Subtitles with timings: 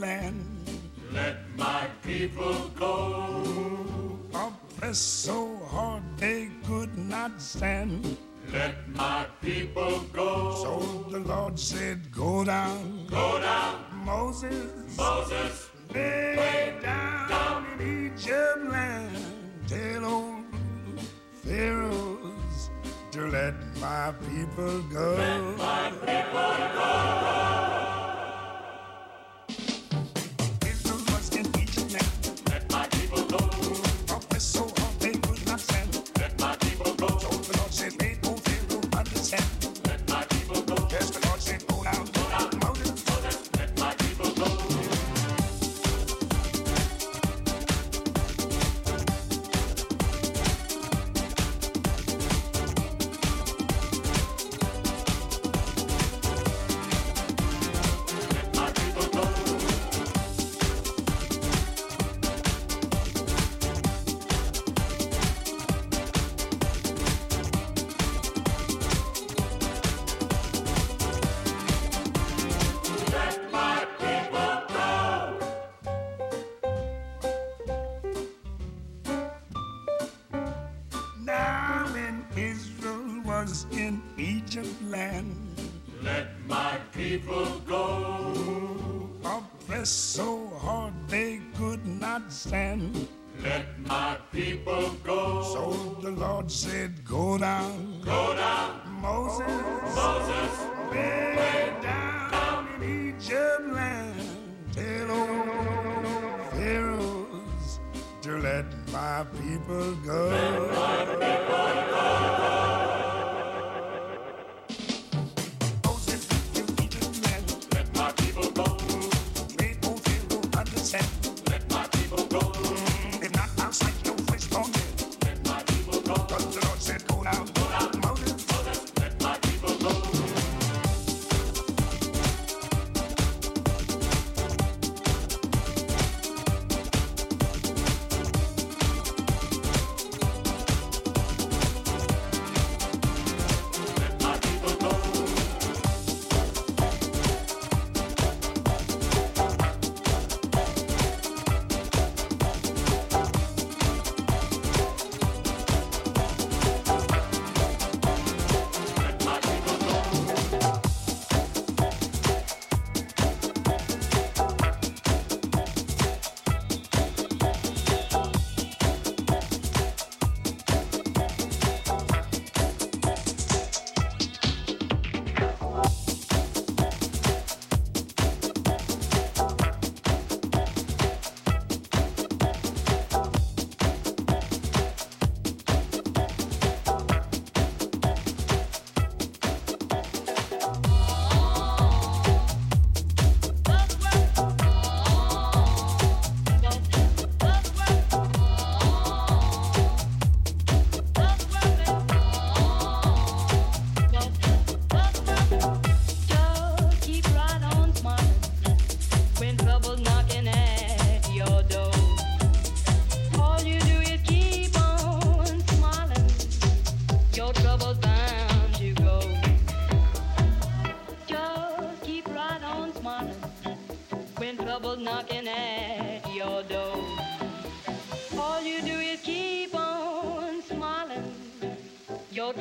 [0.00, 0.80] land.
[1.12, 2.79] Let my people go.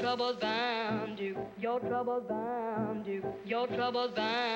[0.10, 1.38] troubles bound you.
[1.60, 3.24] Your troubles bound you.
[3.46, 4.49] Your troubles bound.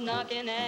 [0.00, 0.65] knocking at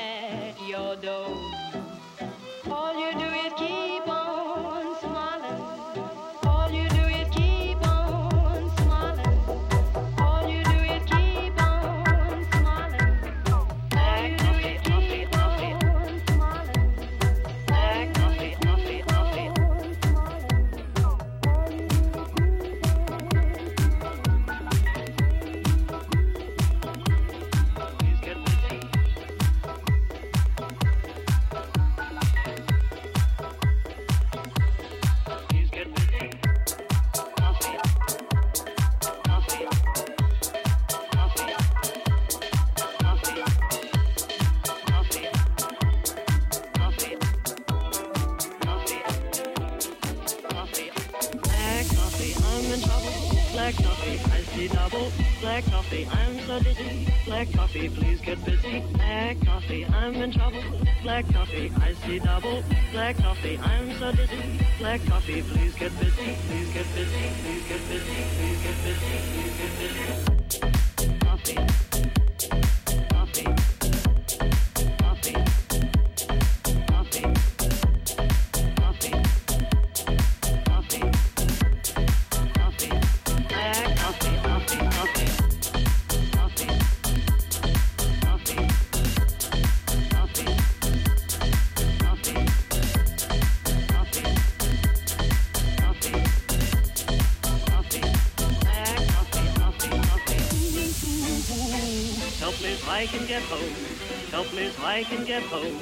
[64.88, 66.17] black coffee, please get busy.
[105.09, 105.81] I can get home.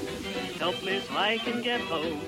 [0.60, 2.25] Help me so I can get home.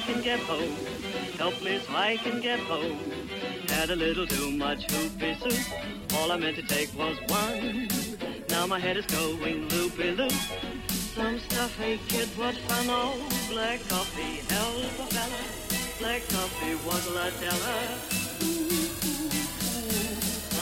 [0.00, 0.76] I can get home.
[1.36, 2.98] Helpless, I can get home.
[3.68, 6.16] Had a little too much hoopy soup.
[6.16, 7.86] All I meant to take was one.
[8.48, 10.32] Now my head is going loopy loop.
[11.14, 13.12] Some stuff, hey kid, what fun, oh.
[13.50, 15.42] Black coffee, help a fella.
[15.98, 17.80] Black coffee was a teller.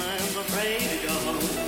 [0.03, 1.68] I'm afraid to go home.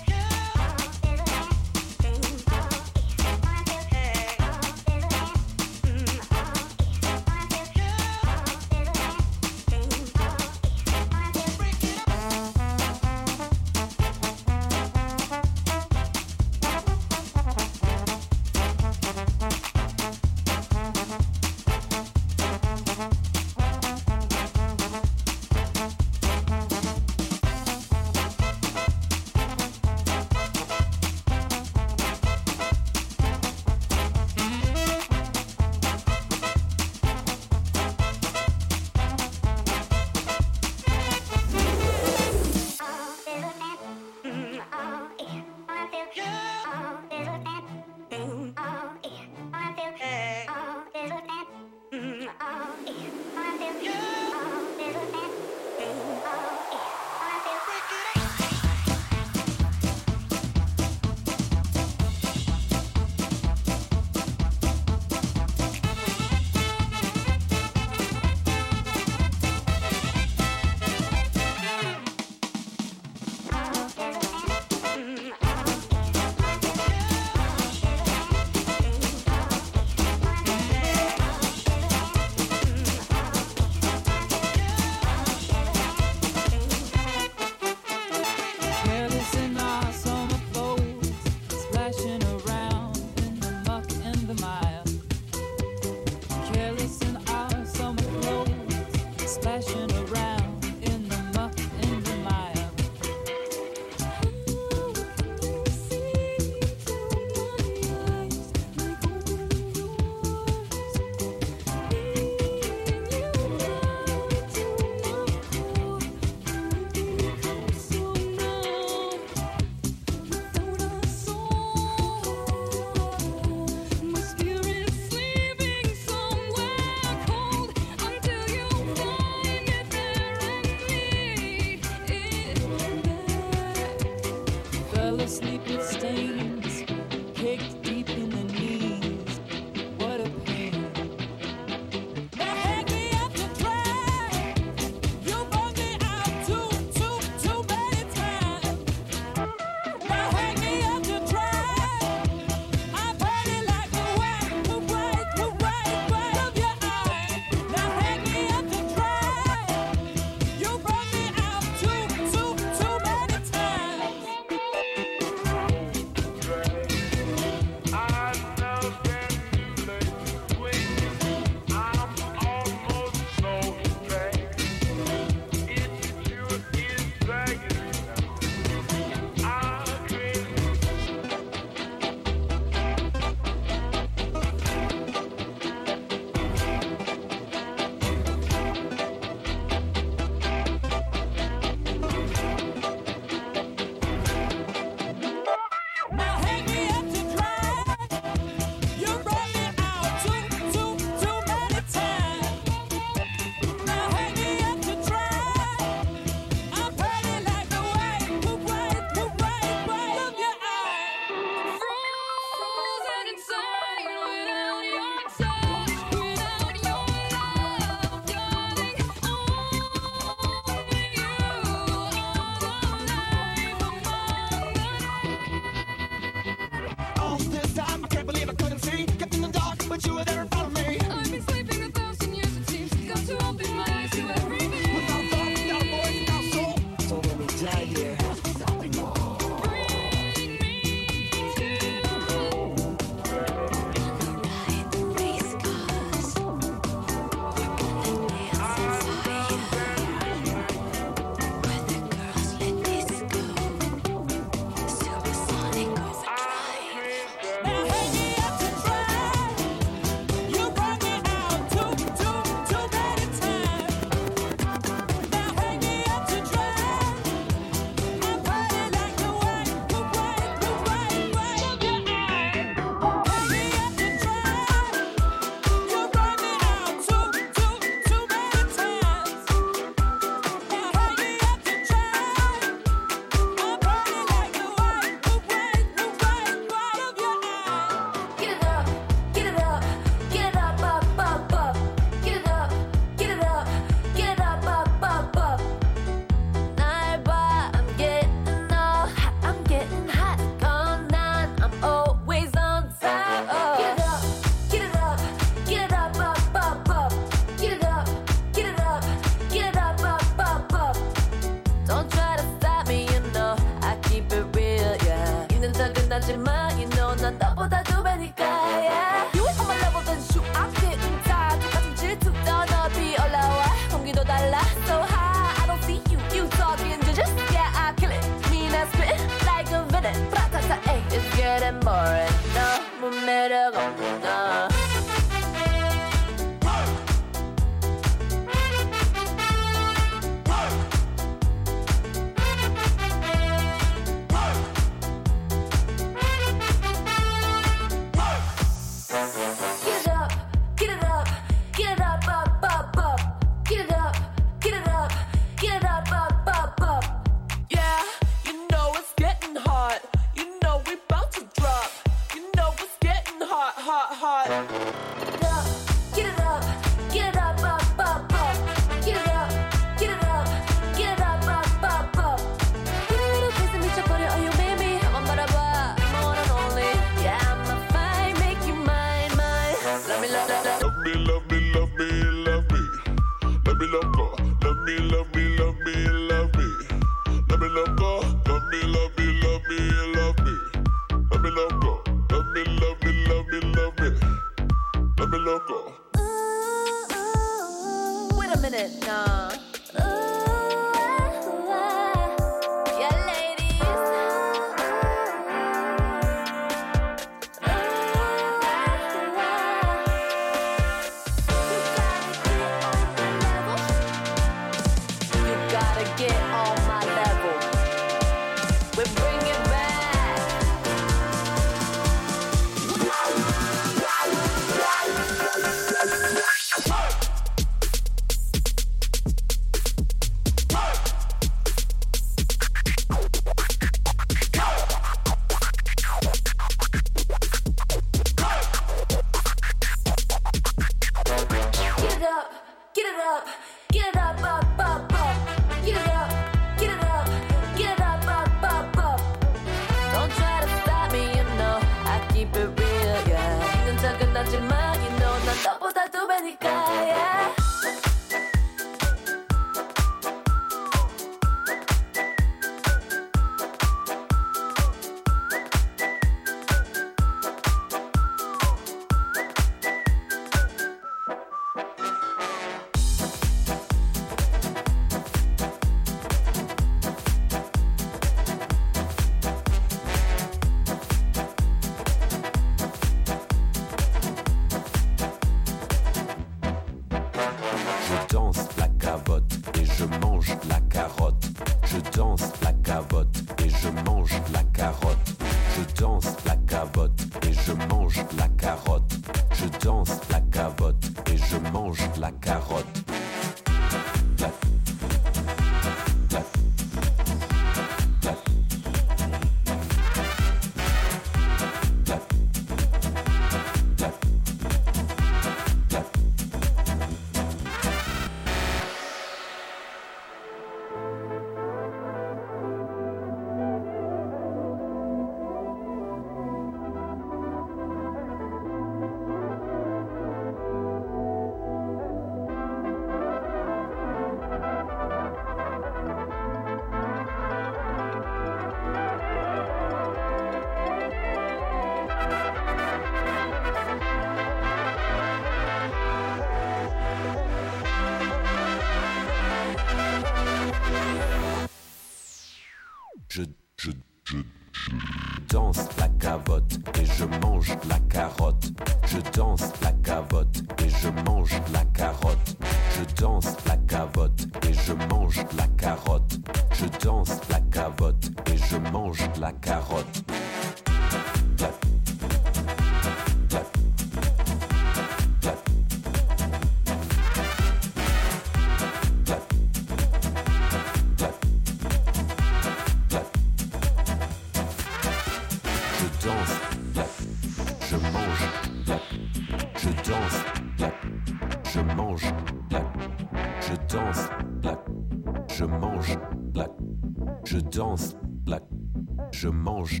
[599.31, 600.00] je mange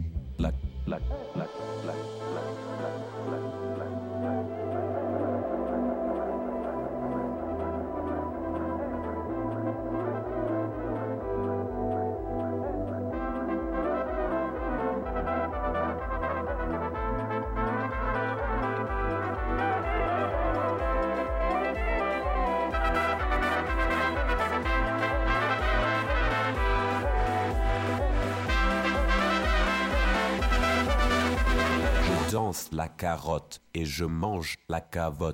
[32.71, 35.30] la carotte et je mange la cavotte.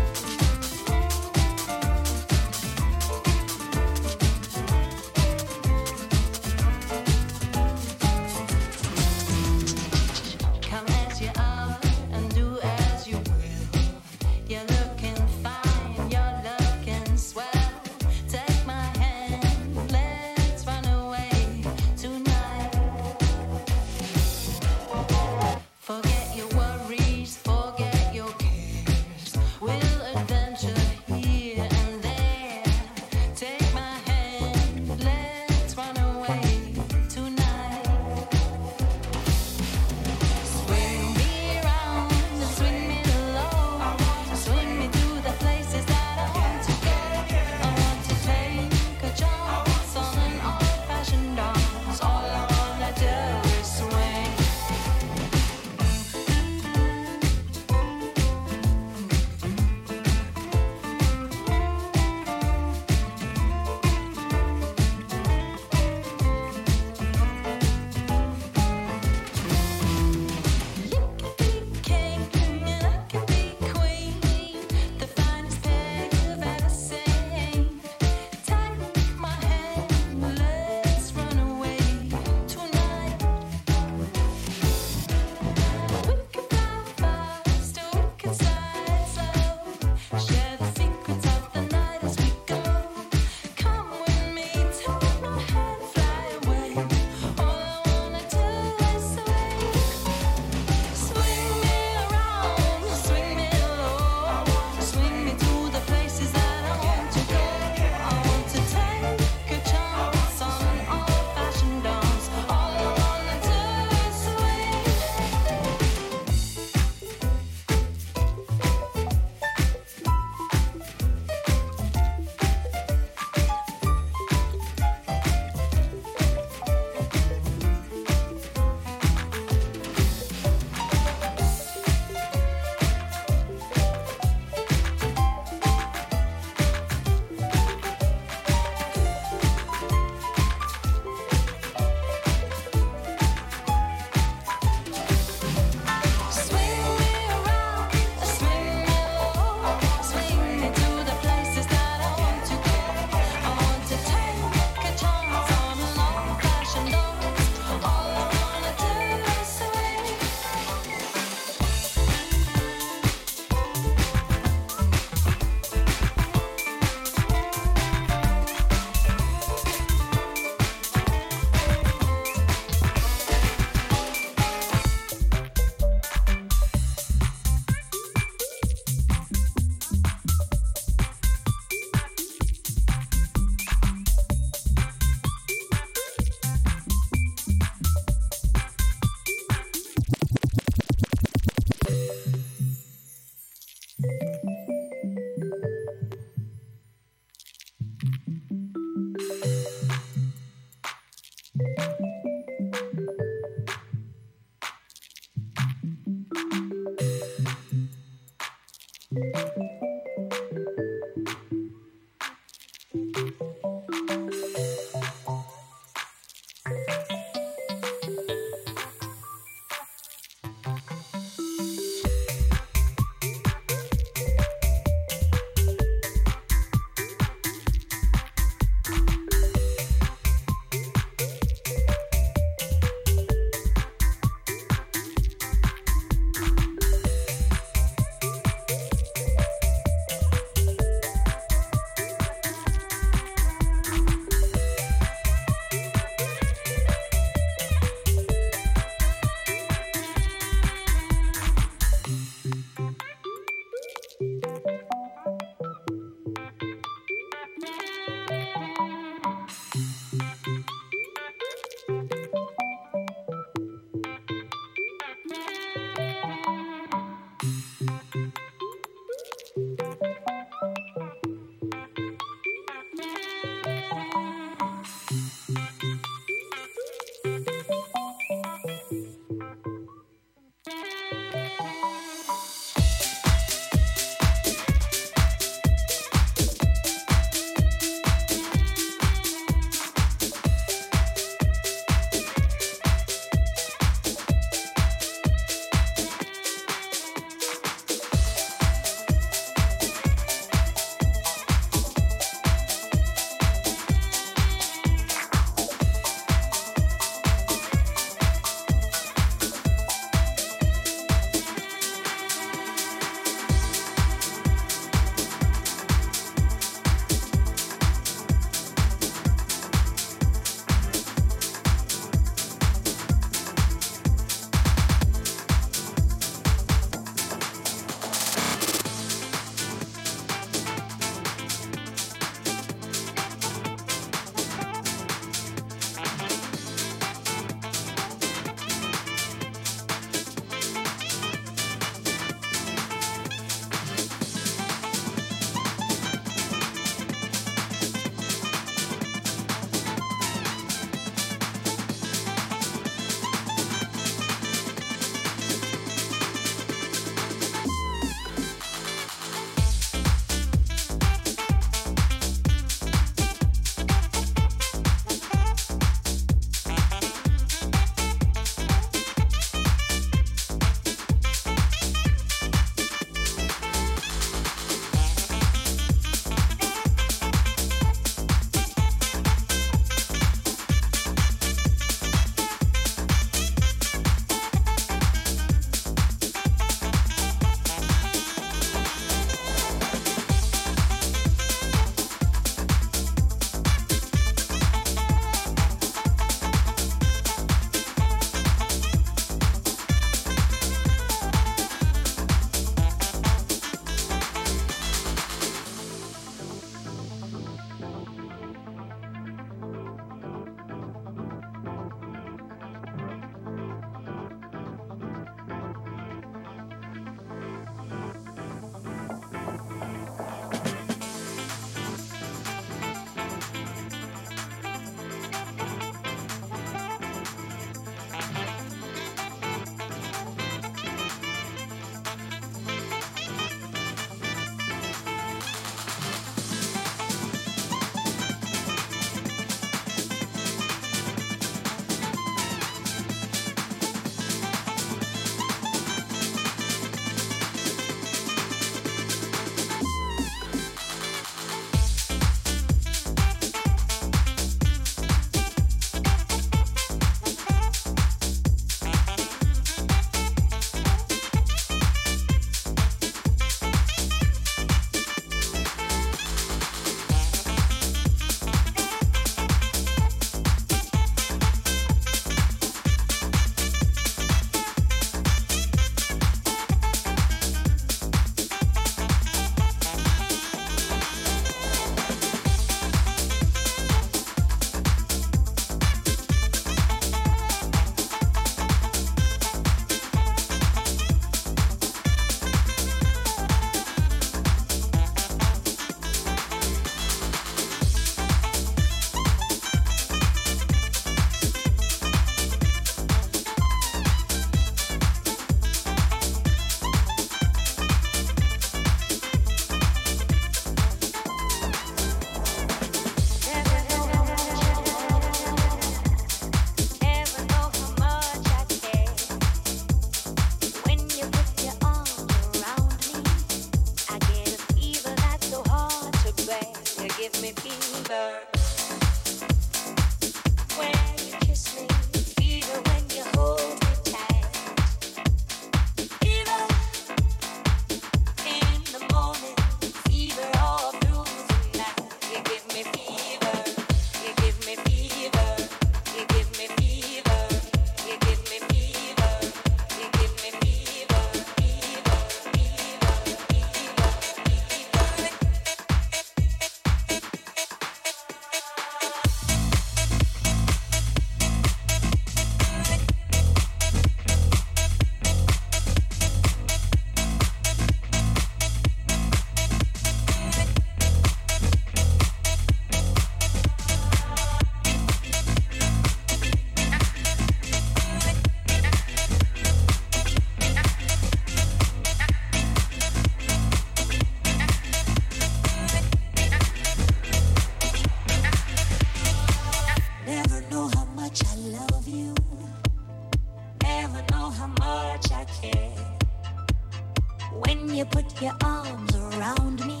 [598.00, 600.00] You put your arms around me,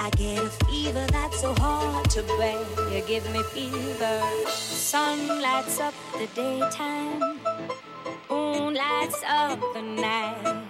[0.00, 2.64] I get a fever that's so hard to bear.
[2.90, 4.22] You give me fever.
[4.48, 7.38] Sun lights up the daytime,
[8.30, 10.64] moon lights up the night.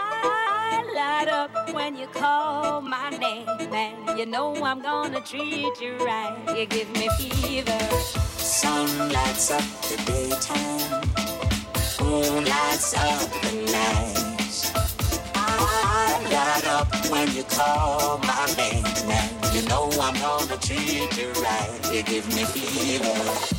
[0.00, 5.96] I light up when you call my name, and you know I'm gonna treat you
[5.98, 6.36] right.
[6.56, 7.78] You give me fever.
[8.36, 11.02] Sun lights up the daytime,
[12.00, 14.35] moon lights up the night.
[16.24, 21.90] Light up when you call my name, and you know I'm gonna treat you right.
[21.92, 23.55] You give me fever.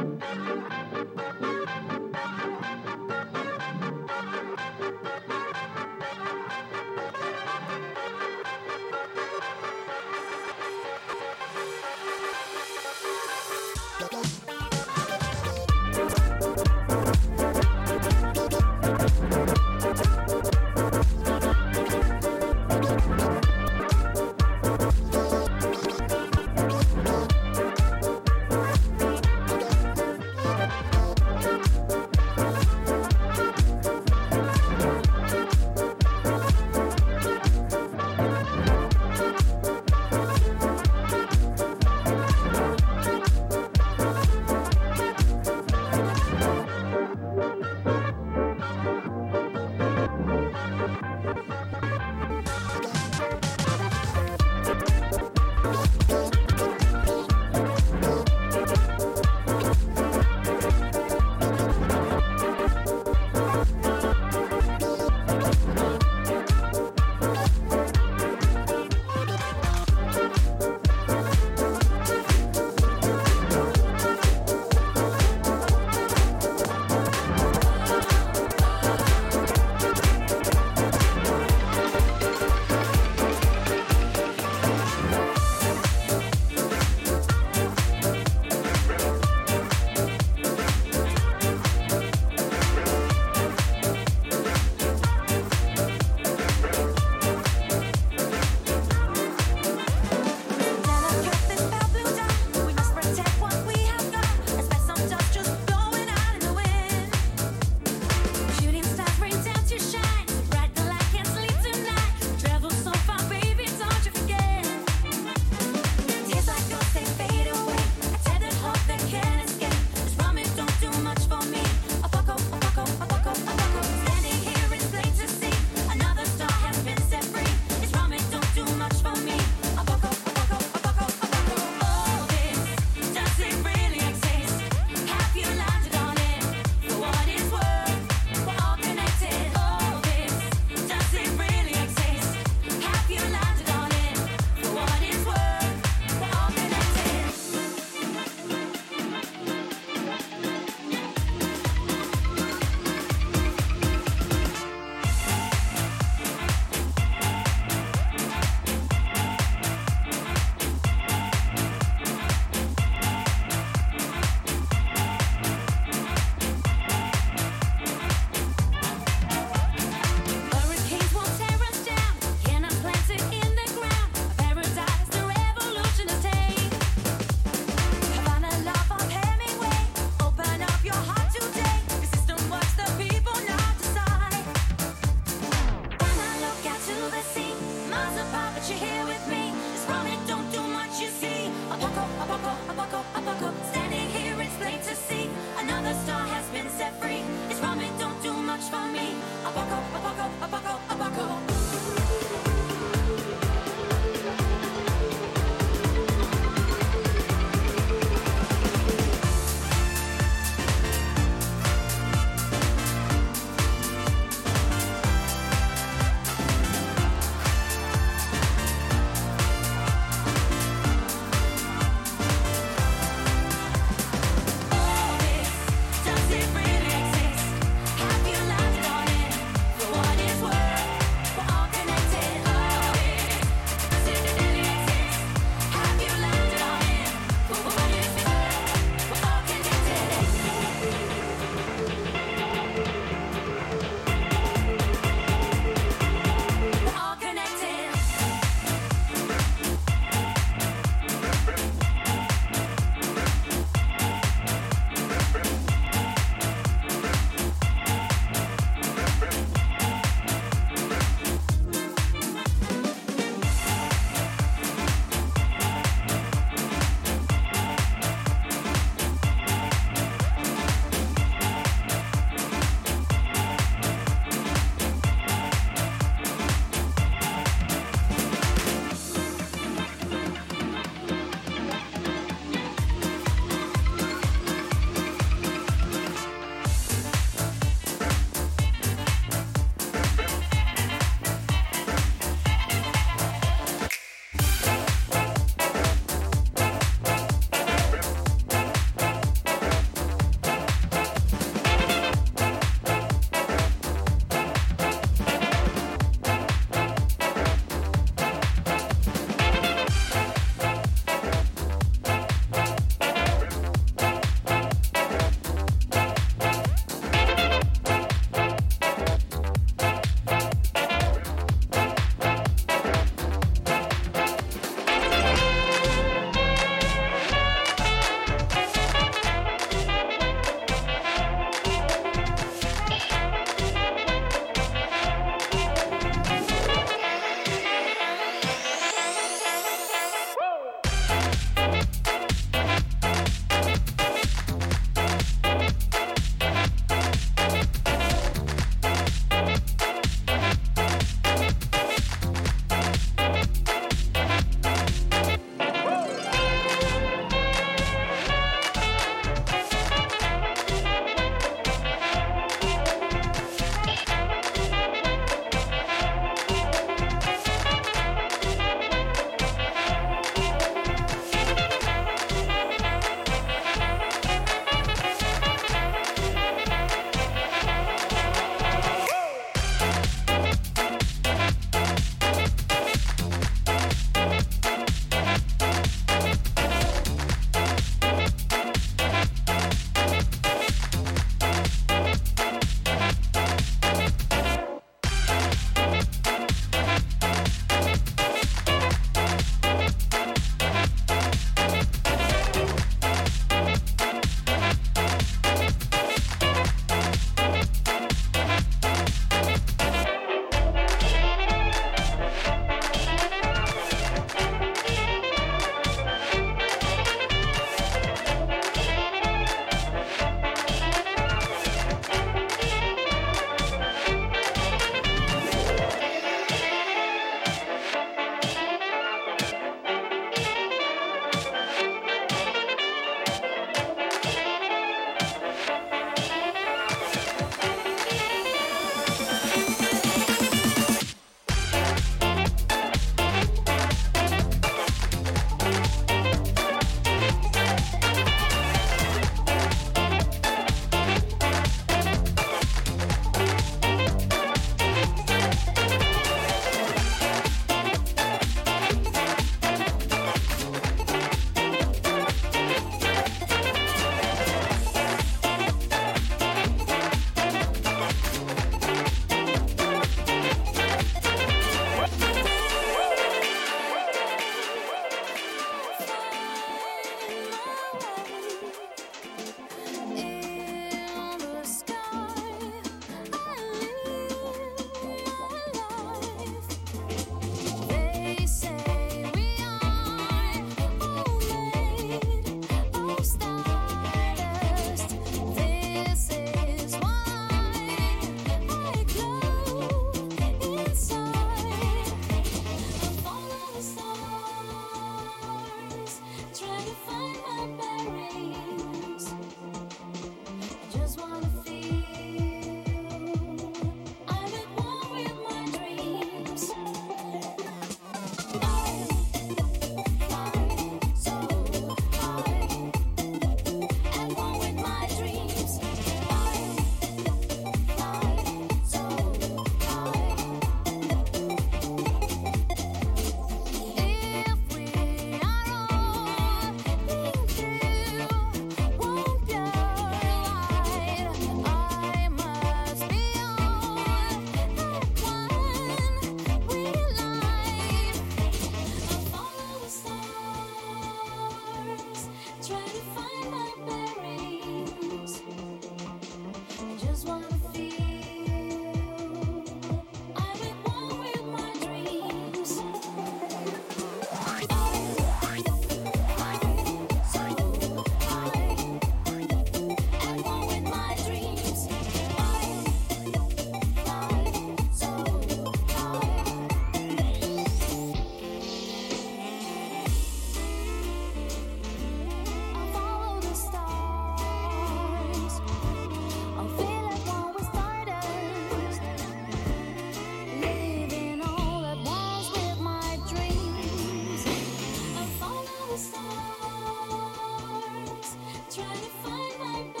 [599.61, 600.00] Bye.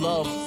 [0.00, 0.39] Love.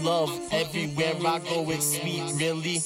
[0.00, 1.70] Love everywhere I go.
[1.70, 2.78] It's sweet, really.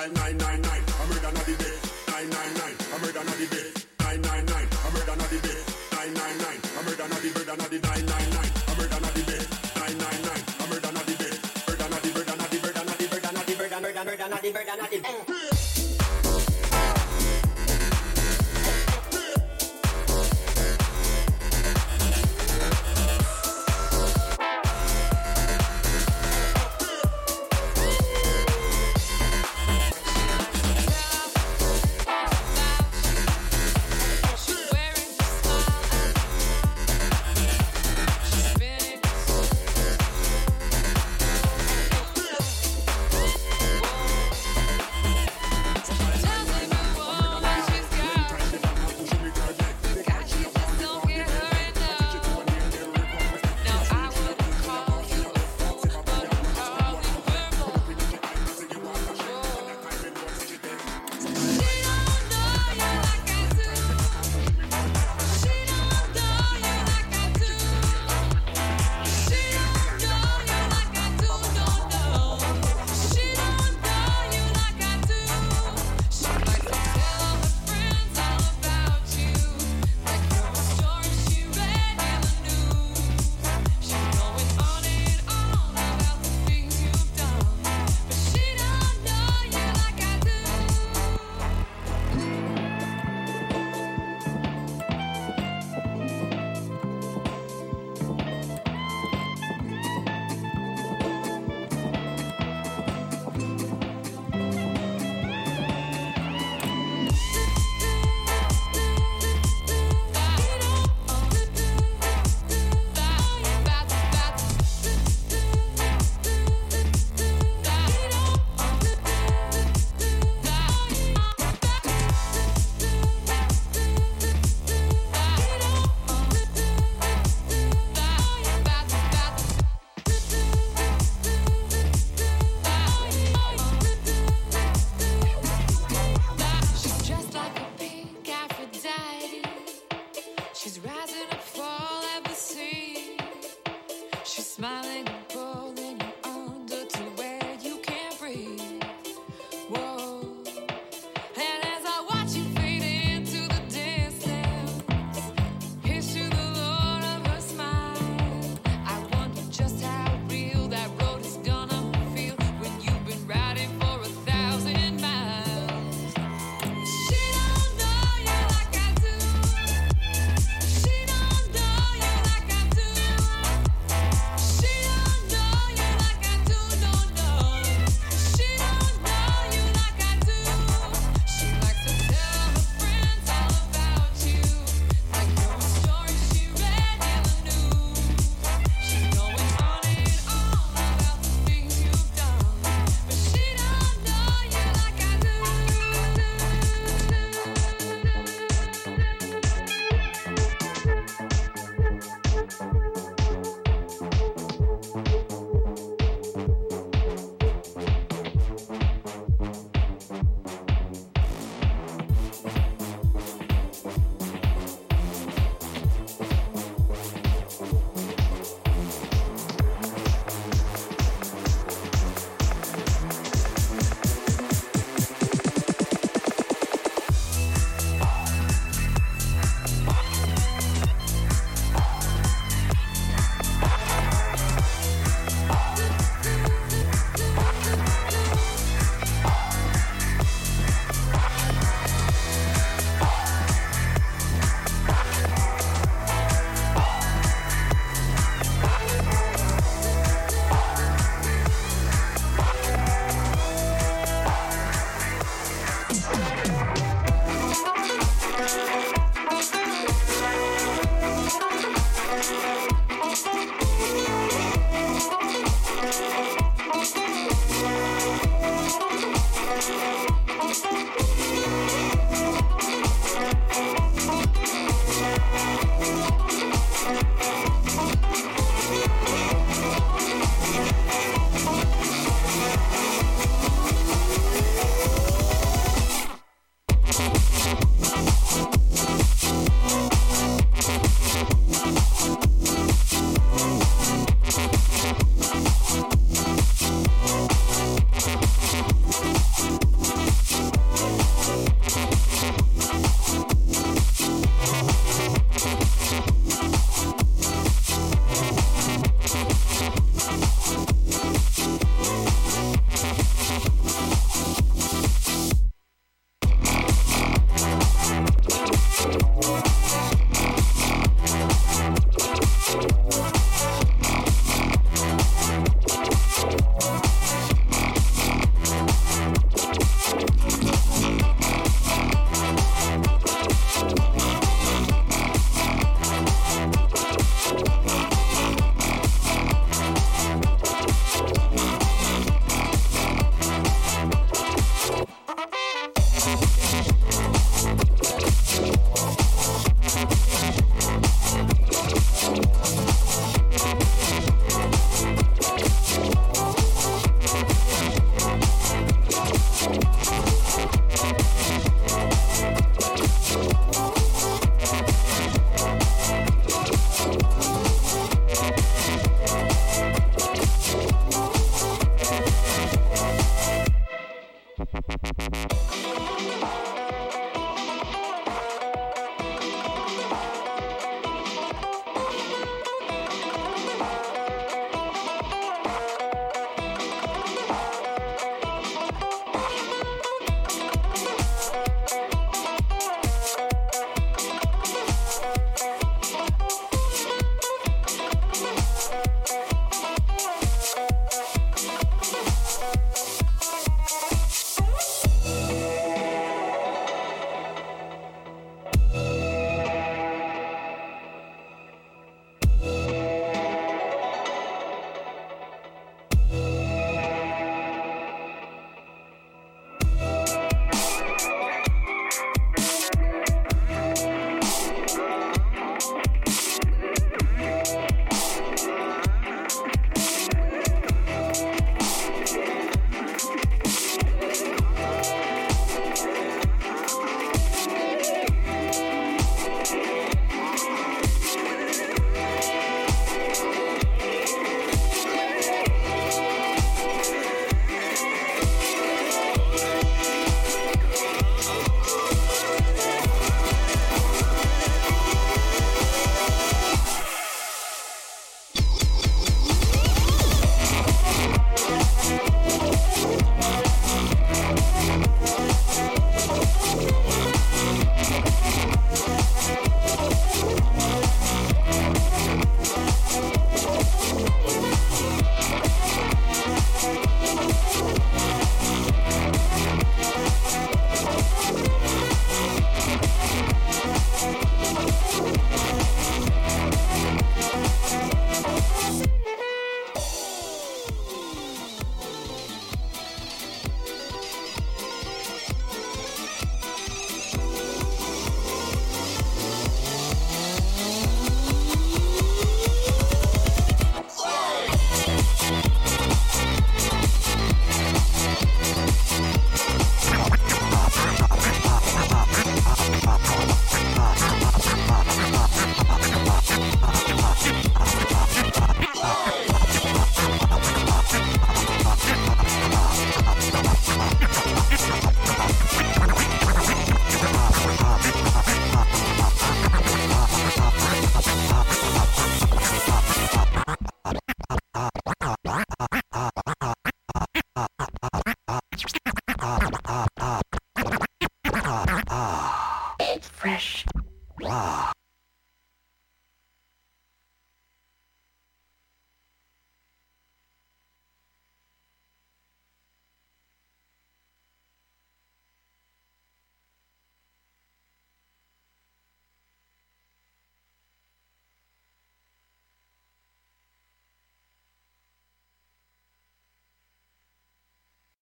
[0.00, 0.69] So dial 999,